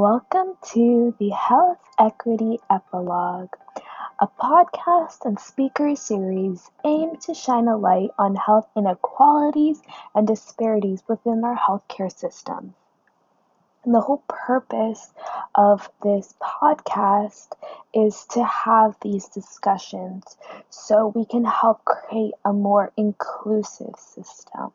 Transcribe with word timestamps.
Welcome 0.00 0.56
to 0.74 1.12
the 1.18 1.30
Health 1.30 1.80
Equity 1.98 2.60
Epilogue, 2.70 3.56
a 4.20 4.28
podcast 4.28 5.24
and 5.24 5.40
speaker 5.40 5.96
series 5.96 6.70
aimed 6.84 7.20
to 7.22 7.34
shine 7.34 7.66
a 7.66 7.76
light 7.76 8.10
on 8.16 8.36
health 8.36 8.68
inequalities 8.76 9.82
and 10.14 10.24
disparities 10.24 11.02
within 11.08 11.42
our 11.42 11.56
healthcare 11.56 12.16
system. 12.16 12.76
And 13.84 13.92
the 13.92 14.00
whole 14.00 14.22
purpose 14.28 15.12
of 15.56 15.90
this 16.04 16.32
podcast 16.40 17.54
is 17.92 18.24
to 18.26 18.44
have 18.44 18.94
these 19.00 19.26
discussions 19.26 20.36
so 20.70 21.08
we 21.08 21.24
can 21.24 21.44
help 21.44 21.84
create 21.84 22.34
a 22.44 22.52
more 22.52 22.92
inclusive 22.96 23.96
system. 23.96 24.70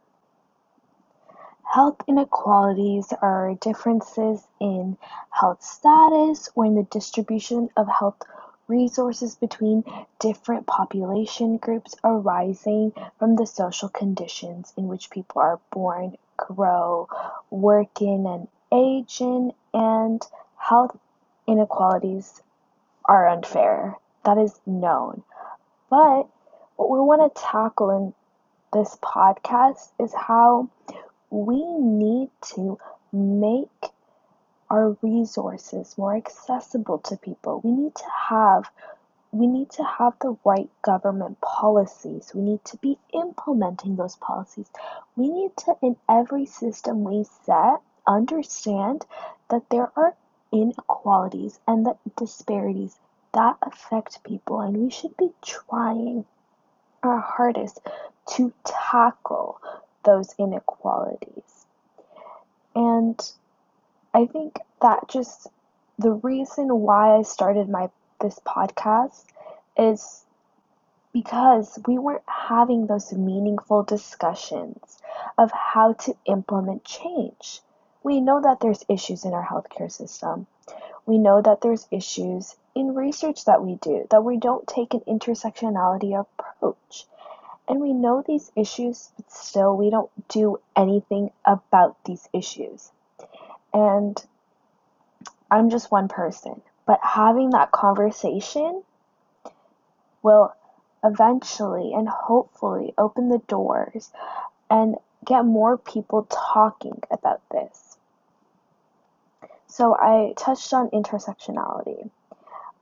Health 1.74 2.04
inequalities 2.08 3.12
are 3.20 3.56
differences 3.56 4.48
in 4.60 4.96
health 5.32 5.64
status 5.64 6.48
or 6.54 6.66
in 6.66 6.76
the 6.76 6.84
distribution 6.84 7.72
of 7.76 7.88
health 7.88 8.22
resources 8.68 9.36
between 9.36 9.84
different 10.20 10.68
population 10.68 11.58
groups 11.58 11.96
arising 12.04 12.94
from 13.18 13.38
the 13.38 13.48
social 13.48 13.90
conditions 13.90 14.72
in 14.78 14.88
which 14.88 15.10
people 15.10 15.42
are 15.42 15.60
born, 15.72 16.16
grow, 16.38 17.08
work 17.50 18.04
in, 18.04 18.28
and 18.28 18.48
age 18.72 19.20
in, 19.20 19.52
and 19.74 20.22
health 20.56 20.96
inequalities 21.48 22.44
are 23.06 23.28
unfair. 23.28 23.98
That 24.26 24.38
is 24.38 24.62
known. 24.68 25.24
But 25.90 26.28
what 26.76 26.92
we 26.92 27.00
want 27.00 27.34
to 27.34 27.42
tackle 27.42 27.90
in 27.90 28.14
this 28.74 28.96
podcast 29.02 29.90
is 30.00 30.14
how 30.14 30.70
we 31.34 31.64
need 31.80 32.30
to 32.54 32.78
make 33.12 33.88
our 34.70 34.96
resources 35.02 35.98
more 35.98 36.16
accessible 36.16 37.00
to 37.00 37.18
people. 37.18 37.60
We 37.64 37.72
need 37.72 37.96
to 37.96 38.06
have 38.30 38.70
we 39.32 39.48
need 39.48 39.72
to 39.72 39.84
have 39.84 40.14
the 40.22 40.38
right 40.46 40.70
government 40.84 41.42
policies. 41.42 42.32
We 42.36 42.42
need 42.42 42.64
to 42.66 42.78
be 42.78 43.00
implementing 43.16 43.96
those 43.96 44.16
policies. 44.18 44.70
We 45.16 45.28
need 45.28 45.58
to 45.58 45.76
in 45.82 45.96
every 46.08 46.46
system 46.46 47.04
we 47.04 47.26
set 47.46 47.82
understand 48.06 49.04
that 49.50 49.68
there 49.72 49.92
are 49.96 50.14
inequalities 50.52 51.60
and 51.68 51.84
the 51.84 51.98
disparities 52.16 52.96
that 53.34 53.58
affect 53.64 54.24
people 54.24 54.62
and 54.62 54.78
we 54.78 54.92
should 54.92 55.18
be 55.18 55.32
trying 55.42 56.26
our 57.02 57.20
hardest 57.20 57.80
to 58.28 58.54
tackle 58.64 59.60
those 60.04 60.34
inequalities. 60.38 61.66
And 62.76 63.20
I 64.14 64.26
think 64.26 64.60
that 64.82 65.08
just 65.08 65.48
the 65.98 66.12
reason 66.12 66.68
why 66.82 67.18
I 67.18 67.22
started 67.22 67.70
my 67.70 67.90
this 68.20 68.40
podcast 68.46 69.26
is 69.78 70.24
because 71.14 71.78
we 71.88 72.00
weren't 72.00 72.24
having 72.28 72.88
those 72.88 73.14
meaningful 73.14 73.84
discussions 73.84 74.98
of 75.38 75.52
how 75.52 75.94
to 75.94 76.16
implement 76.26 76.84
change. 76.84 77.62
We 78.02 78.20
know 78.20 78.42
that 78.42 78.60
there's 78.60 78.84
issues 78.90 79.24
in 79.24 79.34
our 79.34 79.46
healthcare 79.46 79.92
system. 79.92 80.48
We 81.06 81.18
know 81.18 81.42
that 81.42 81.62
there's 81.62 81.88
issues 81.92 82.56
in 82.76 82.96
research 82.96 83.46
that 83.46 83.64
we 83.64 83.76
do, 83.76 84.08
that 84.10 84.24
we 84.24 84.38
don't 84.38 84.68
take 84.68 84.94
an 84.94 85.02
intersectionality 85.02 86.20
approach. 86.20 87.06
And 87.68 87.80
we 87.80 87.94
know 87.94 88.24
these 88.26 88.52
issues, 88.56 89.12
but 89.16 89.32
still 89.32 89.76
we 89.76 89.90
don't 89.90 90.10
do 90.28 90.60
anything 90.76 91.32
about 91.46 91.96
these 92.06 92.28
issues. 92.34 92.92
And 93.74 94.22
I'm 95.50 95.70
just 95.70 95.92
one 95.92 96.08
person, 96.08 96.62
but 96.86 97.00
having 97.02 97.52
that 97.52 97.72
conversation 97.72 98.84
will 100.22 100.54
eventually 101.04 101.94
and 101.94 102.08
hopefully 102.08 102.94
open 102.98 103.30
the 103.30 103.42
doors 103.48 104.12
and 104.70 104.96
get 105.26 105.46
more 105.46 105.78
people 105.78 106.28
talking 106.30 107.02
about 107.12 107.42
this. 107.52 107.98
So 109.68 109.96
I 109.96 110.34
touched 110.38 110.74
on 110.74 110.90
intersectionality, 110.92 112.10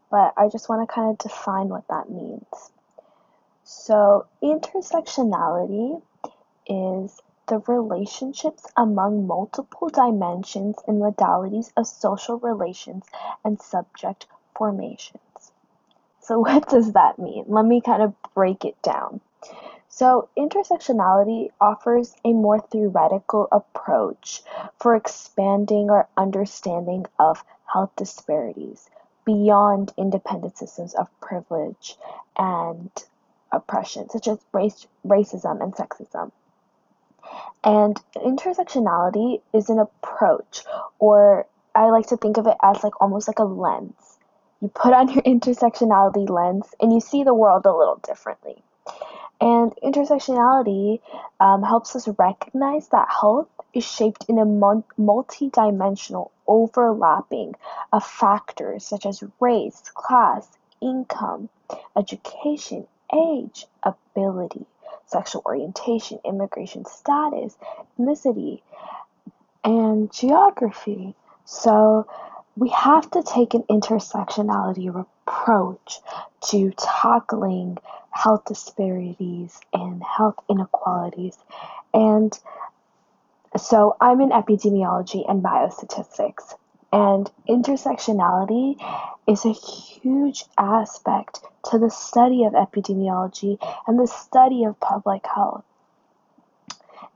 but 0.10 0.34
I 0.38 0.50
just 0.50 0.70
want 0.70 0.88
to 0.88 0.94
kind 0.94 1.12
of 1.12 1.18
define 1.18 1.70
what 1.70 1.88
that 1.88 2.10
means. 2.10 2.72
So, 3.74 4.26
intersectionality 4.44 6.02
is 6.68 7.22
the 7.48 7.60
relationships 7.60 8.68
among 8.76 9.26
multiple 9.26 9.88
dimensions 9.88 10.76
and 10.88 11.02
modalities 11.02 11.72
of 11.78 11.88
social 11.88 12.38
relations 12.38 13.06
and 13.46 13.62
subject 13.62 14.28
formations. 14.56 15.54
So, 16.20 16.40
what 16.46 16.68
does 16.68 16.92
that 16.92 17.18
mean? 17.18 17.46
Let 17.48 17.66
me 17.66 17.80
kind 17.80 18.04
of 18.04 18.14
break 18.36 18.66
it 18.66 18.80
down. 18.82 19.22
So, 19.88 20.28
intersectionality 20.38 21.52
offers 21.62 22.14
a 22.26 22.34
more 22.34 22.60
theoretical 22.60 23.48
approach 23.54 24.44
for 24.80 24.96
expanding 24.96 25.90
our 25.90 26.10
understanding 26.18 27.06
of 27.18 27.44
health 27.66 27.96
disparities 27.96 28.90
beyond 29.24 29.94
independent 29.98 30.58
systems 30.58 30.94
of 30.94 31.08
privilege 31.22 31.98
and 32.38 32.92
oppression, 33.52 34.10
such 34.10 34.28
as 34.28 34.40
race, 34.54 34.88
racism 35.06 35.62
and 35.62 35.74
sexism. 35.74 36.32
And 37.64 38.02
intersectionality 38.16 39.42
is 39.54 39.70
an 39.70 39.80
approach, 39.80 40.64
or 41.00 41.46
I 41.76 41.90
like 41.90 42.08
to 42.08 42.18
think 42.18 42.38
of 42.38 42.48
it 42.48 42.58
as 42.62 42.84
like 42.84 43.00
almost 43.02 43.28
like 43.28 43.40
a 43.40 43.44
lens. 43.44 44.18
You 44.62 44.70
put 44.70 44.94
on 44.94 45.10
your 45.10 45.24
intersectionality 45.34 46.30
lens 46.30 46.74
and 46.80 46.92
you 46.94 47.00
see 47.00 47.24
the 47.24 47.34
world 47.34 47.66
a 47.66 47.76
little 47.76 48.00
differently. 48.06 48.64
And 49.40 49.74
intersectionality 49.84 51.02
um, 51.40 51.64
helps 51.64 51.96
us 51.96 52.08
recognize 52.08 52.90
that 52.90 53.10
health 53.10 53.50
is 53.74 53.84
shaped 53.84 54.26
in 54.28 54.38
a 54.38 54.46
multi 54.46 55.50
dimensional 55.50 56.32
overlapping 56.46 57.56
of 57.92 58.06
factors 58.06 58.86
such 58.86 59.06
as 59.06 59.24
race, 59.40 59.82
class, 59.96 60.48
income, 60.82 61.50
education, 61.96 62.88
age, 63.14 63.66
ability, 63.84 64.66
sexual 65.06 65.42
orientation, 65.46 66.20
immigration 66.26 66.86
status, 66.86 67.58
ethnicity, 68.00 68.62
and 69.64 70.12
geography. 70.12 71.16
So 71.46 72.08
we 72.56 72.70
have 72.70 73.10
to 73.12 73.24
take 73.24 73.54
an 73.54 73.64
intersectionality 73.64 74.88
approach 74.90 76.00
to 76.50 76.72
tackling 76.78 77.78
health 78.12 78.46
disparities 78.46 79.60
and 79.74 80.04
health 80.04 80.36
inequalities. 80.50 81.38
And 81.94 82.38
so 83.58 83.96
I'm 84.00 84.22
in 84.22 84.30
epidemiology 84.30 85.30
and 85.30 85.44
biostatistics. 85.44 86.56
And 86.94 87.32
intersectionality 87.48 88.76
is 89.28 89.46
a 89.46 89.54
huge 90.02 90.46
aspect 90.58 91.40
to 91.70 91.78
the 91.78 91.90
study 91.90 92.44
of 92.46 92.54
epidemiology 92.54 93.58
and 93.88 94.00
the 94.00 94.08
study 94.08 94.64
of 94.64 94.80
public 94.80 95.26
health. 95.26 95.64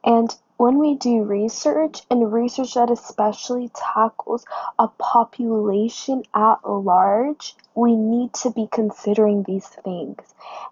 And 0.03 0.33
when 0.57 0.77
we 0.77 0.95
do 0.95 1.23
research, 1.23 2.01
and 2.09 2.31
research 2.31 2.75
that 2.75 2.89
especially 2.89 3.71
tackles 3.75 4.45
a 4.79 4.87
population 4.87 6.23
at 6.33 6.67
large, 6.67 7.55
we 7.73 7.95
need 7.95 8.33
to 8.35 8.51
be 8.51 8.67
considering 8.71 9.43
these 9.43 9.67
things. 9.67 10.21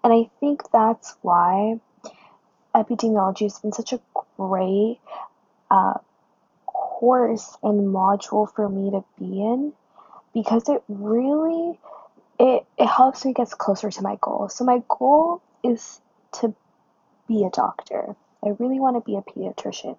And 0.02 0.12
I 0.12 0.30
think 0.40 0.70
that's 0.72 1.16
why 1.20 1.80
epidemiology 2.74 3.42
has 3.42 3.58
been 3.58 3.72
such 3.72 3.92
a 3.92 4.00
great 4.38 4.98
uh, 5.70 5.94
course 6.66 7.56
and 7.62 7.94
module 7.94 8.50
for 8.54 8.68
me 8.68 8.90
to 8.90 9.04
be 9.18 9.42
in 9.42 9.72
because 10.32 10.68
it 10.68 10.82
really 10.88 11.78
it, 12.38 12.64
it 12.78 12.86
helps 12.86 13.24
me 13.24 13.32
get 13.32 13.50
closer 13.50 13.90
to 13.90 14.02
my 14.02 14.16
goal. 14.20 14.48
So 14.48 14.64
my 14.64 14.82
goal 14.88 15.42
is 15.62 16.00
to 16.40 16.54
be 17.28 17.44
a 17.44 17.50
doctor. 17.50 18.16
I 18.44 18.50
really 18.58 18.80
want 18.80 18.96
to 18.96 19.00
be 19.00 19.16
a 19.16 19.22
pediatrician. 19.22 19.96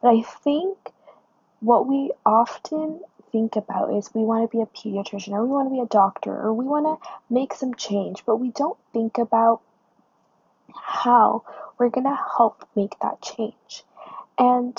But 0.00 0.08
I 0.08 0.22
think 0.22 0.76
what 1.60 1.86
we 1.86 2.12
often 2.24 3.00
think 3.32 3.56
about 3.56 3.92
is 3.92 4.10
we 4.14 4.22
want 4.22 4.50
to 4.50 4.56
be 4.56 4.62
a 4.62 4.66
pediatrician 4.66 5.32
or 5.32 5.42
we 5.44 5.48
want 5.48 5.68
to 5.68 5.74
be 5.74 5.80
a 5.80 5.86
doctor 5.86 6.30
or 6.30 6.52
we 6.52 6.64
want 6.64 6.86
to 6.86 7.08
make 7.28 7.52
some 7.54 7.74
change, 7.74 8.22
but 8.24 8.36
we 8.36 8.50
don't 8.50 8.78
think 8.92 9.18
about 9.18 9.60
how 10.74 11.42
we're 11.78 11.90
going 11.90 12.04
to 12.06 12.18
help 12.36 12.66
make 12.74 12.98
that 13.00 13.20
change. 13.20 13.82
And 14.38 14.78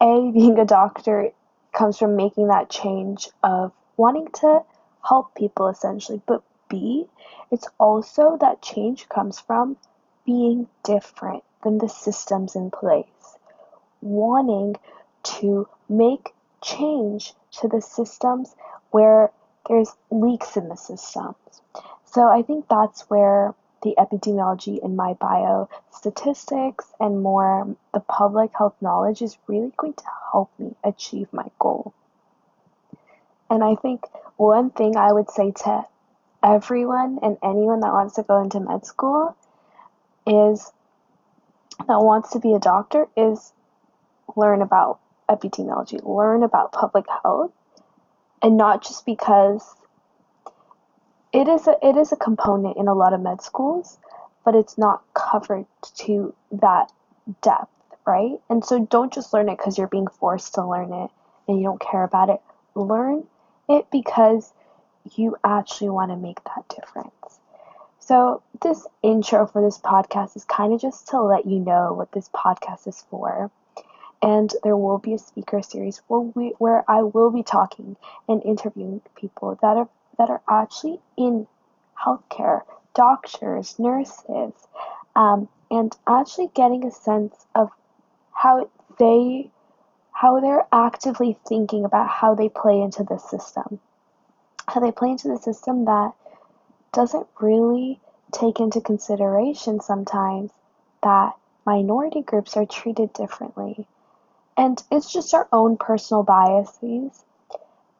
a, 0.00 0.30
being 0.32 0.58
a 0.58 0.64
doctor 0.64 1.30
comes 1.72 1.98
from 1.98 2.16
making 2.16 2.48
that 2.48 2.70
change 2.70 3.28
of 3.42 3.72
wanting 3.96 4.28
to 4.40 4.62
help 5.08 5.34
people 5.34 5.68
essentially, 5.68 6.20
but 6.26 6.42
B, 6.68 7.06
it's 7.50 7.68
also 7.78 8.36
that 8.40 8.62
change 8.62 9.08
comes 9.08 9.38
from 9.38 9.76
being 10.24 10.68
different 10.82 11.44
than 11.62 11.78
the 11.78 11.88
systems 11.88 12.56
in 12.56 12.70
place, 12.70 13.38
wanting 14.00 14.76
to 15.22 15.68
make 15.88 16.34
change 16.62 17.34
to 17.52 17.68
the 17.68 17.80
systems 17.80 18.54
where 18.90 19.30
there's 19.68 19.94
leaks 20.10 20.56
in 20.56 20.68
the 20.68 20.76
systems. 20.76 21.36
So 22.04 22.28
I 22.28 22.42
think 22.42 22.66
that's 22.68 23.02
where 23.10 23.54
the 23.82 23.94
epidemiology 23.98 24.82
in 24.82 24.96
my 24.96 25.14
bio, 25.14 25.68
statistics, 25.92 26.86
and 26.98 27.22
more 27.22 27.76
the 27.92 28.00
public 28.00 28.50
health 28.56 28.74
knowledge 28.80 29.22
is 29.22 29.38
really 29.46 29.72
going 29.76 29.94
to 29.94 30.04
help 30.32 30.50
me 30.58 30.74
achieve 30.82 31.32
my 31.32 31.46
goal. 31.58 31.92
And 33.50 33.62
I 33.62 33.76
think 33.76 34.02
one 34.36 34.70
thing 34.70 34.96
I 34.96 35.12
would 35.12 35.30
say 35.30 35.52
to 35.64 35.86
everyone 36.42 37.18
and 37.22 37.36
anyone 37.42 37.80
that 37.80 37.92
wants 37.92 38.14
to 38.16 38.22
go 38.22 38.40
into 38.40 38.60
med 38.60 38.84
school 38.84 39.36
is 40.26 40.72
that 41.86 42.00
wants 42.00 42.30
to 42.30 42.40
be 42.40 42.54
a 42.54 42.58
doctor 42.58 43.06
is 43.16 43.52
learn 44.36 44.62
about 44.62 44.98
epidemiology, 45.28 46.00
learn 46.04 46.42
about 46.42 46.72
public 46.72 47.04
health, 47.22 47.52
and 48.42 48.56
not 48.56 48.82
just 48.82 49.06
because 49.06 49.74
it 51.32 51.48
is 51.48 51.66
a 51.66 51.76
it 51.82 51.96
is 51.96 52.12
a 52.12 52.16
component 52.16 52.76
in 52.76 52.88
a 52.88 52.94
lot 52.94 53.12
of 53.12 53.20
med 53.20 53.42
schools, 53.42 53.98
but 54.44 54.54
it's 54.54 54.78
not 54.78 55.02
covered 55.14 55.66
to 55.94 56.34
that 56.52 56.90
depth, 57.42 57.70
right? 58.06 58.38
And 58.48 58.64
so 58.64 58.84
don't 58.84 59.12
just 59.12 59.32
learn 59.32 59.48
it 59.48 59.58
because 59.58 59.78
you're 59.78 59.86
being 59.86 60.08
forced 60.08 60.54
to 60.54 60.66
learn 60.66 60.92
it 60.92 61.10
and 61.48 61.58
you 61.58 61.64
don't 61.64 61.80
care 61.80 62.04
about 62.04 62.30
it. 62.30 62.40
Learn 62.74 63.26
it 63.68 63.86
because 63.90 64.52
you 65.14 65.36
actually 65.44 65.90
want 65.90 66.10
to 66.10 66.16
make 66.16 66.42
that 66.44 66.68
difference. 66.68 67.40
So, 67.98 68.42
this 68.62 68.86
intro 69.02 69.46
for 69.46 69.62
this 69.62 69.78
podcast 69.78 70.36
is 70.36 70.44
kind 70.44 70.72
of 70.72 70.80
just 70.80 71.08
to 71.08 71.20
let 71.20 71.46
you 71.46 71.58
know 71.58 71.92
what 71.92 72.12
this 72.12 72.28
podcast 72.28 72.86
is 72.86 73.04
for. 73.10 73.50
And 74.22 74.52
there 74.62 74.76
will 74.76 74.98
be 74.98 75.14
a 75.14 75.18
speaker 75.18 75.60
series 75.60 76.00
where, 76.06 76.20
we, 76.20 76.54
where 76.58 76.88
I 76.88 77.02
will 77.02 77.30
be 77.30 77.42
talking 77.42 77.96
and 78.28 78.42
interviewing 78.44 79.02
people 79.16 79.58
that 79.60 79.76
are 79.76 79.88
that 80.18 80.30
are 80.30 80.40
actually 80.48 81.00
in 81.16 81.46
healthcare, 82.00 82.62
doctors, 82.94 83.78
nurses, 83.78 84.52
um, 85.14 85.48
and 85.70 85.94
actually 86.06 86.50
getting 86.54 86.84
a 86.86 86.90
sense 86.90 87.34
of 87.54 87.70
how 88.32 88.70
they 88.98 89.50
how 90.16 90.40
they're 90.40 90.66
actively 90.72 91.38
thinking 91.46 91.84
about 91.84 92.08
how 92.08 92.34
they 92.34 92.48
play 92.48 92.80
into 92.80 93.04
the 93.04 93.18
system. 93.18 93.78
How 94.66 94.80
they 94.80 94.90
play 94.90 95.10
into 95.10 95.28
the 95.28 95.36
system 95.36 95.84
that 95.84 96.12
doesn't 96.94 97.26
really 97.38 98.00
take 98.32 98.58
into 98.58 98.80
consideration 98.80 99.78
sometimes 99.78 100.50
that 101.02 101.34
minority 101.66 102.22
groups 102.22 102.56
are 102.56 102.64
treated 102.64 103.12
differently. 103.12 103.86
And 104.56 104.82
it's 104.90 105.12
just 105.12 105.34
our 105.34 105.48
own 105.52 105.76
personal 105.76 106.22
biases 106.22 107.22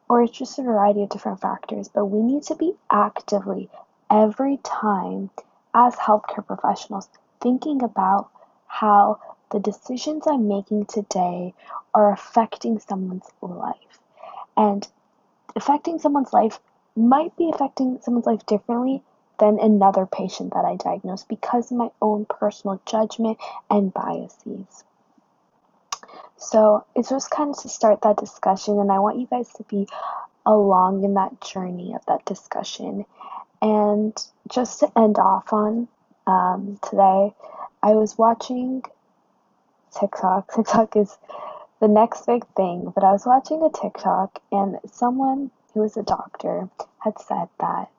or 0.09 0.23
it's 0.23 0.35
just 0.35 0.57
a 0.57 0.63
variety 0.63 1.03
of 1.03 1.09
different 1.09 1.39
factors, 1.39 1.87
but 1.87 2.05
we 2.05 2.23
need 2.23 2.41
to 2.45 2.55
be 2.55 2.73
actively 2.89 3.69
every 4.09 4.57
time 4.63 5.29
as 5.71 5.95
healthcare 5.95 6.47
professionals 6.47 7.09
thinking 7.41 7.83
about 7.83 8.29
how 8.65 9.19
the 9.51 9.59
decisions 9.59 10.27
I'm 10.27 10.47
making 10.47 10.85
today 10.85 11.53
are 11.93 12.11
affecting 12.11 12.79
someone's 12.79 13.29
life. 13.41 13.99
And 14.55 14.87
affecting 15.55 15.99
someone's 15.99 16.33
life 16.33 16.59
might 16.95 17.35
be 17.37 17.49
affecting 17.53 17.99
someone's 18.01 18.25
life 18.25 18.45
differently 18.45 19.03
than 19.39 19.59
another 19.59 20.05
patient 20.05 20.53
that 20.53 20.65
I 20.65 20.75
diagnose 20.75 21.23
because 21.23 21.71
of 21.71 21.77
my 21.77 21.89
own 22.01 22.25
personal 22.25 22.81
judgment 22.85 23.37
and 23.69 23.93
biases. 23.93 24.83
So 26.37 26.85
it's 26.95 27.09
just 27.09 27.29
kind 27.29 27.51
of 27.51 27.61
to 27.61 27.69
start 27.69 28.01
that 28.01 28.17
discussion, 28.17 28.79
and 28.79 28.91
I 28.91 28.99
want 28.99 29.19
you 29.19 29.27
guys 29.27 29.51
to 29.53 29.63
be 29.63 29.87
along 30.45 31.03
in 31.03 31.15
that 31.15 31.41
journey 31.41 31.93
of 31.93 32.05
that 32.05 32.25
discussion. 32.25 33.05
And 33.61 34.15
just 34.49 34.79
to 34.79 34.91
end 34.97 35.17
off 35.17 35.51
on 35.51 35.87
um, 36.25 36.79
today, 36.83 37.33
I 37.81 37.91
was 37.91 38.17
watching 38.17 38.83
TikTok. 39.99 40.51
TikTok 40.55 40.95
is 40.95 41.17
the 41.79 41.87
next 41.87 42.25
big 42.25 42.45
thing, 42.55 42.91
but 42.93 43.03
I 43.03 43.11
was 43.11 43.25
watching 43.25 43.61
a 43.63 43.69
TikTok, 43.69 44.41
and 44.51 44.79
someone 44.91 45.51
who 45.73 45.81
was 45.81 45.97
a 45.97 46.03
doctor 46.03 46.69
had 46.99 47.19
said 47.19 47.49
that 47.59 47.89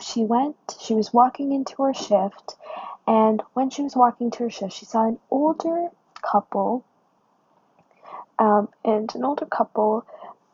she 0.00 0.24
went, 0.24 0.56
she 0.80 0.94
was 0.94 1.12
walking 1.12 1.52
into 1.52 1.82
her 1.82 1.94
shift, 1.94 2.56
and 3.06 3.42
when 3.54 3.70
she 3.70 3.82
was 3.82 3.96
walking 3.96 4.30
to 4.32 4.44
her 4.44 4.50
shift, 4.50 4.72
she 4.72 4.84
saw 4.84 5.08
an 5.08 5.18
older 5.30 5.88
couple, 6.22 6.84
um, 8.38 8.68
and 8.84 9.14
an 9.14 9.24
older 9.24 9.46
couple, 9.46 10.04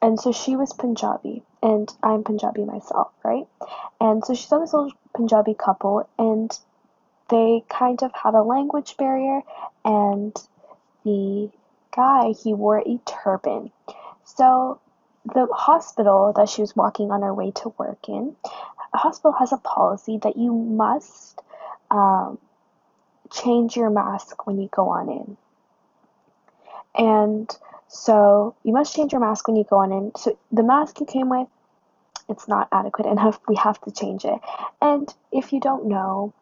and 0.02 0.20
so 0.20 0.32
she 0.32 0.56
was 0.56 0.72
Punjabi, 0.72 1.42
and 1.62 1.92
I'm 2.02 2.22
Punjabi 2.22 2.64
myself, 2.64 3.12
right? 3.24 3.46
And 4.00 4.24
so 4.24 4.34
she 4.34 4.46
saw 4.46 4.58
this 4.58 4.74
old 4.74 4.92
Punjabi 5.14 5.54
couple, 5.54 6.08
and 6.18 6.56
they 7.30 7.64
kind 7.68 8.02
of 8.02 8.12
had 8.14 8.34
a 8.34 8.42
language 8.42 8.96
barrier, 8.96 9.40
and 9.84 10.36
the 11.04 11.50
guy 11.94 12.32
he 12.32 12.52
wore 12.54 12.78
a 12.78 13.00
turban. 13.06 13.70
So 14.24 14.80
the 15.24 15.46
hospital 15.52 16.32
that 16.36 16.48
she 16.48 16.60
was 16.60 16.74
walking 16.74 17.10
on 17.10 17.22
her 17.22 17.34
way 17.34 17.50
to 17.50 17.74
work 17.78 18.08
in, 18.08 18.36
a 18.92 18.98
hospital 18.98 19.32
has 19.32 19.52
a 19.52 19.58
policy 19.58 20.18
that 20.22 20.36
you 20.36 20.52
must 20.52 21.40
um, 21.90 22.38
change 23.32 23.76
your 23.76 23.90
mask 23.90 24.46
when 24.46 24.60
you 24.60 24.68
go 24.72 24.88
on 24.88 25.08
in. 25.08 25.36
And 26.94 27.50
so 27.88 28.54
you 28.64 28.72
must 28.72 28.94
change 28.94 29.12
your 29.12 29.20
mask 29.20 29.46
when 29.46 29.56
you 29.56 29.64
go 29.64 29.76
on 29.76 29.92
in. 29.92 30.12
So 30.16 30.38
the 30.50 30.62
mask 30.62 31.00
you 31.00 31.06
came 31.06 31.28
with, 31.28 31.48
it's 32.28 32.48
not 32.48 32.68
adequate 32.72 33.06
have, 33.18 33.38
we 33.48 33.56
have 33.56 33.80
to 33.82 33.90
change 33.90 34.24
it. 34.24 34.40
And 34.80 35.12
if 35.32 35.52
you 35.52 35.60
don't 35.60 35.86
know, 35.86 36.32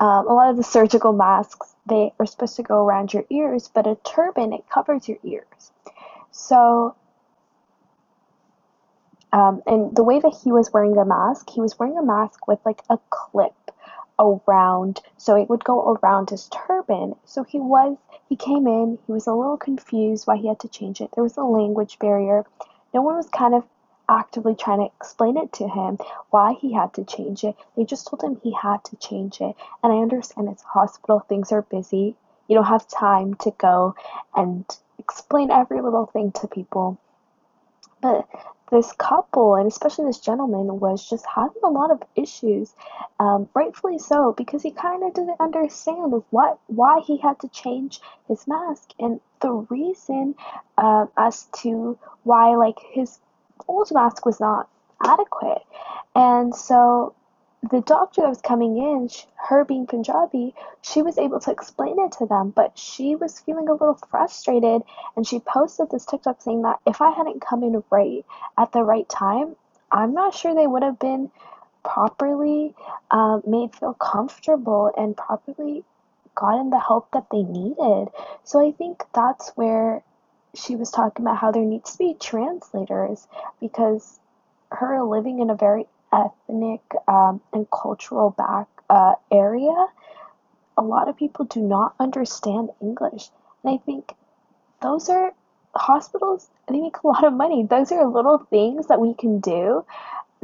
um, 0.00 0.28
a 0.28 0.34
lot 0.34 0.50
of 0.50 0.56
the 0.56 0.62
surgical 0.62 1.12
masks, 1.12 1.74
they 1.86 2.12
are 2.18 2.26
supposed 2.26 2.56
to 2.56 2.62
go 2.62 2.84
around 2.84 3.12
your 3.12 3.24
ears, 3.30 3.70
but 3.72 3.86
a 3.86 3.96
turban, 4.04 4.52
it 4.52 4.68
covers 4.68 5.08
your 5.08 5.18
ears. 5.22 5.72
So, 6.30 6.94
um, 9.32 9.62
and 9.66 9.96
the 9.96 10.04
way 10.04 10.20
that 10.20 10.38
he 10.42 10.52
was 10.52 10.72
wearing 10.72 10.94
the 10.94 11.04
mask, 11.04 11.48
he 11.50 11.60
was 11.60 11.78
wearing 11.78 11.96
a 11.96 12.02
mask 12.02 12.46
with 12.46 12.58
like 12.66 12.82
a 12.90 12.98
clip 13.08 13.54
around, 14.18 15.00
so 15.16 15.36
it 15.36 15.48
would 15.48 15.64
go 15.64 15.94
around 15.94 16.30
his 16.30 16.48
turban. 16.48 17.14
So 17.24 17.42
he 17.44 17.58
was, 17.58 17.96
he 18.28 18.36
came 18.36 18.66
in, 18.66 18.98
he 19.06 19.12
was 19.12 19.26
a 19.26 19.32
little 19.32 19.56
confused 19.56 20.26
why 20.26 20.36
he 20.36 20.48
had 20.48 20.60
to 20.60 20.68
change 20.68 21.00
it. 21.00 21.10
There 21.14 21.24
was 21.24 21.36
a 21.36 21.42
language 21.42 21.98
barrier. 21.98 22.44
No 22.92 23.02
one 23.02 23.16
was 23.16 23.28
kind 23.28 23.54
of 23.54 23.64
actively 24.08 24.54
trying 24.54 24.78
to 24.78 24.92
explain 24.96 25.36
it 25.36 25.52
to 25.54 25.68
him 25.68 25.98
why 26.30 26.54
he 26.54 26.72
had 26.72 26.94
to 26.94 27.04
change 27.04 27.44
it. 27.44 27.56
They 27.76 27.84
just 27.84 28.06
told 28.06 28.22
him 28.22 28.40
he 28.42 28.52
had 28.52 28.84
to 28.84 28.96
change 28.96 29.40
it. 29.40 29.56
And 29.82 29.92
I 29.92 29.96
understand 29.96 30.48
it's 30.48 30.62
hospital, 30.62 31.20
things 31.20 31.52
are 31.52 31.62
busy. 31.62 32.14
You 32.48 32.54
don't 32.54 32.64
have 32.64 32.86
time 32.88 33.34
to 33.36 33.50
go 33.52 33.94
and 34.34 34.64
explain 34.98 35.50
every 35.50 35.80
little 35.80 36.06
thing 36.06 36.32
to 36.32 36.48
people. 36.48 36.98
But 38.00 38.28
this 38.70 38.92
couple, 38.92 39.54
and 39.54 39.66
especially 39.66 40.06
this 40.06 40.18
gentleman, 40.18 40.80
was 40.80 41.08
just 41.08 41.24
having 41.26 41.62
a 41.62 41.70
lot 41.70 41.90
of 41.90 42.02
issues, 42.14 42.74
um, 43.20 43.48
rightfully 43.54 43.98
so, 43.98 44.32
because 44.32 44.62
he 44.62 44.70
kind 44.70 45.02
of 45.04 45.14
didn't 45.14 45.40
understand 45.40 46.22
what 46.30 46.58
why 46.66 47.00
he 47.00 47.16
had 47.18 47.38
to 47.40 47.48
change 47.48 48.00
his 48.28 48.46
mask 48.46 48.90
and 48.98 49.20
the 49.40 49.52
reason 49.52 50.34
uh, 50.78 51.06
as 51.16 51.44
to 51.60 51.98
why 52.24 52.56
like 52.56 52.78
his 52.90 53.18
old 53.68 53.90
mask 53.92 54.24
was 54.26 54.40
not 54.40 54.68
adequate, 55.02 55.62
and 56.14 56.54
so 56.54 57.14
the 57.70 57.80
doctor 57.80 58.22
that 58.22 58.28
was 58.28 58.40
coming 58.40 58.76
in, 58.76 59.08
her 59.48 59.64
being 59.64 59.86
Punjabi, 59.86 60.54
she 60.82 61.02
was 61.02 61.18
able 61.18 61.40
to 61.40 61.50
explain 61.50 61.98
it 61.98 62.12
to 62.12 62.26
them, 62.26 62.50
but 62.50 62.78
she 62.78 63.16
was 63.16 63.40
feeling 63.40 63.68
a 63.68 63.72
little 63.72 63.98
frustrated 64.08 64.82
and 65.16 65.26
she 65.26 65.40
posted 65.40 65.90
this 65.90 66.04
TikTok 66.04 66.40
saying 66.42 66.62
that 66.62 66.78
if 66.86 67.00
I 67.00 67.10
hadn't 67.10 67.40
come 67.40 67.62
in 67.62 67.82
right 67.90 68.24
at 68.56 68.72
the 68.72 68.84
right 68.84 69.08
time, 69.08 69.56
I'm 69.90 70.14
not 70.14 70.34
sure 70.34 70.54
they 70.54 70.66
would 70.66 70.82
have 70.82 70.98
been 70.98 71.30
properly 71.82 72.74
uh, 73.10 73.40
made 73.46 73.74
feel 73.74 73.94
comfortable 73.94 74.92
and 74.96 75.16
properly 75.16 75.84
gotten 76.34 76.70
the 76.70 76.80
help 76.80 77.10
that 77.12 77.26
they 77.30 77.42
needed. 77.42 78.08
So 78.44 78.66
I 78.66 78.72
think 78.72 79.02
that's 79.14 79.50
where 79.56 80.02
she 80.56 80.76
was 80.76 80.90
talking 80.90 81.24
about 81.24 81.38
how 81.38 81.52
there 81.52 81.64
needs 81.64 81.92
to 81.92 81.98
be 81.98 82.16
translators 82.18 83.26
because 83.60 84.18
her 84.72 85.02
living 85.02 85.40
in 85.40 85.50
a 85.50 85.54
very 85.54 85.86
ethnic 86.12 86.80
um, 87.08 87.40
and 87.52 87.66
cultural 87.70 88.30
back 88.30 88.68
uh, 88.88 89.14
area, 89.30 89.86
a 90.76 90.82
lot 90.82 91.08
of 91.08 91.16
people 91.16 91.44
do 91.44 91.60
not 91.60 91.94
understand 91.98 92.70
English. 92.80 93.28
And 93.62 93.74
I 93.74 93.78
think 93.84 94.14
those 94.82 95.08
are 95.08 95.32
hospitals, 95.74 96.48
they 96.68 96.80
make 96.80 96.96
a 97.02 97.06
lot 97.06 97.24
of 97.24 97.32
money. 97.32 97.64
Those 97.64 97.92
are 97.92 98.06
little 98.06 98.38
things 98.38 98.86
that 98.88 99.00
we 99.00 99.14
can 99.14 99.40
do 99.40 99.84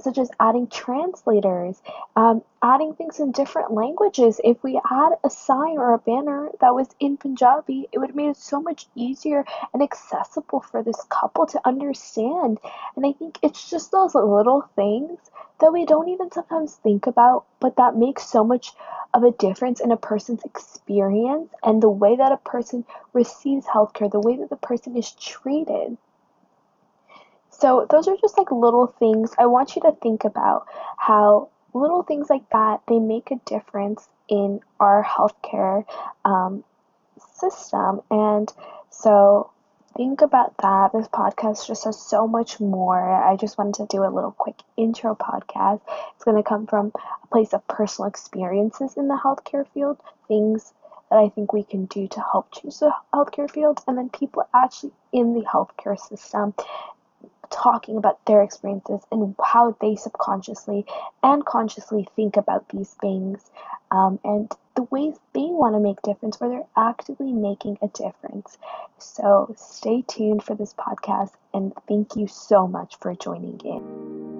such 0.00 0.18
as 0.18 0.30
adding 0.40 0.66
translators, 0.66 1.80
um, 2.16 2.42
adding 2.62 2.94
things 2.94 3.20
in 3.20 3.32
different 3.32 3.72
languages. 3.72 4.40
If 4.42 4.62
we 4.62 4.80
had 4.88 5.10
a 5.24 5.30
sign 5.30 5.78
or 5.78 5.92
a 5.92 5.98
banner 5.98 6.50
that 6.60 6.74
was 6.74 6.88
in 7.00 7.16
Punjabi, 7.16 7.88
it 7.92 7.98
would 7.98 8.10
have 8.10 8.16
made 8.16 8.30
it 8.30 8.36
so 8.36 8.60
much 8.60 8.86
easier 8.94 9.44
and 9.72 9.82
accessible 9.82 10.60
for 10.60 10.82
this 10.82 11.00
couple 11.08 11.46
to 11.46 11.60
understand. 11.66 12.58
And 12.96 13.06
I 13.06 13.12
think 13.12 13.38
it's 13.42 13.70
just 13.70 13.92
those 13.92 14.14
little 14.14 14.62
things 14.76 15.18
that 15.60 15.72
we 15.72 15.86
don't 15.86 16.08
even 16.08 16.30
sometimes 16.30 16.74
think 16.76 17.06
about, 17.06 17.44
but 17.60 17.76
that 17.76 17.96
makes 17.96 18.26
so 18.26 18.42
much 18.44 18.72
of 19.14 19.22
a 19.22 19.30
difference 19.30 19.80
in 19.80 19.92
a 19.92 19.96
person's 19.96 20.42
experience 20.44 21.52
and 21.62 21.82
the 21.82 21.88
way 21.88 22.16
that 22.16 22.32
a 22.32 22.36
person 22.38 22.84
receives 23.12 23.66
healthcare, 23.66 24.10
the 24.10 24.20
way 24.20 24.36
that 24.36 24.50
the 24.50 24.56
person 24.56 24.96
is 24.96 25.12
treated. 25.12 25.96
So 27.62 27.86
those 27.88 28.08
are 28.08 28.16
just 28.20 28.36
like 28.36 28.50
little 28.50 28.88
things. 28.88 29.30
I 29.38 29.46
want 29.46 29.76
you 29.76 29.82
to 29.82 29.92
think 30.02 30.24
about 30.24 30.66
how 30.96 31.48
little 31.72 32.02
things 32.02 32.28
like 32.28 32.50
that 32.50 32.80
they 32.88 32.98
make 32.98 33.30
a 33.30 33.36
difference 33.46 34.08
in 34.28 34.58
our 34.80 35.04
healthcare 35.04 35.84
um, 36.24 36.64
system. 37.36 38.00
And 38.10 38.52
so 38.90 39.52
think 39.96 40.22
about 40.22 40.56
that. 40.58 40.90
This 40.92 41.06
podcast 41.06 41.68
just 41.68 41.84
has 41.84 42.02
so 42.02 42.26
much 42.26 42.58
more. 42.58 43.12
I 43.12 43.36
just 43.36 43.56
wanted 43.56 43.76
to 43.76 43.96
do 43.96 44.02
a 44.02 44.10
little 44.10 44.32
quick 44.32 44.56
intro 44.76 45.14
podcast. 45.14 45.82
It's 46.16 46.24
going 46.24 46.42
to 46.42 46.48
come 46.48 46.66
from 46.66 46.90
a 47.22 47.26
place 47.28 47.52
of 47.52 47.64
personal 47.68 48.08
experiences 48.08 48.96
in 48.96 49.06
the 49.06 49.20
healthcare 49.22 49.68
field, 49.72 49.98
things 50.26 50.74
that 51.10 51.20
I 51.20 51.28
think 51.28 51.52
we 51.52 51.62
can 51.62 51.84
do 51.84 52.08
to 52.08 52.20
help 52.32 52.50
choose 52.50 52.80
the 52.80 52.92
healthcare 53.14 53.48
field, 53.48 53.84
and 53.86 53.96
then 53.96 54.08
people 54.08 54.48
actually 54.52 54.94
in 55.12 55.34
the 55.34 55.42
healthcare 55.44 55.96
system 55.96 56.54
talking 57.52 57.96
about 57.96 58.24
their 58.26 58.42
experiences 58.42 59.00
and 59.12 59.34
how 59.44 59.76
they 59.80 59.94
subconsciously 59.94 60.84
and 61.22 61.44
consciously 61.44 62.08
think 62.16 62.36
about 62.36 62.68
these 62.70 62.90
things 63.00 63.50
um, 63.90 64.18
and 64.24 64.50
the 64.74 64.82
ways 64.84 65.14
they 65.34 65.40
want 65.40 65.74
to 65.74 65.80
make 65.80 66.00
difference 66.02 66.40
where 66.40 66.50
they're 66.50 66.66
actively 66.76 67.32
making 67.32 67.78
a 67.82 67.88
difference. 67.88 68.56
So 68.98 69.54
stay 69.56 70.02
tuned 70.08 70.42
for 70.42 70.54
this 70.54 70.74
podcast 70.74 71.32
and 71.52 71.72
thank 71.86 72.16
you 72.16 72.26
so 72.26 72.66
much 72.66 72.96
for 72.98 73.14
joining 73.14 73.60
in. 73.60 74.31